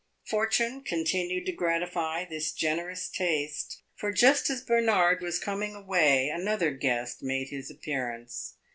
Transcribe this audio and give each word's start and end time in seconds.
Fortune 0.25 0.81
continued 0.81 1.45
to 1.45 1.51
gratify 1.51 2.25
this 2.25 2.51
generous 2.53 3.07
taste; 3.07 3.83
for 3.95 4.11
just 4.11 4.49
as 4.49 4.63
Bernard 4.63 5.21
was 5.21 5.37
coming 5.37 5.75
away 5.75 6.29
another 6.29 6.71
guest 6.71 7.21
made 7.21 7.49
his 7.49 7.69
appearance. 7.69 8.55